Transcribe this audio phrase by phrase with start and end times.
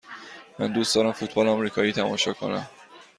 [0.59, 2.67] من دوست دارم فوتبال آمریکایی تماشا کنم.